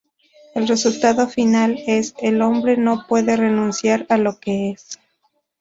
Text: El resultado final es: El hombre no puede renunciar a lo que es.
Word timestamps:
El 0.55 0.67
resultado 0.67 1.27
final 1.27 1.77
es: 1.85 2.15
El 2.19 2.41
hombre 2.41 2.75
no 2.75 3.05
puede 3.07 3.37
renunciar 3.37 4.07
a 4.09 4.17
lo 4.17 4.39
que 4.39 4.71
es. 4.71 4.97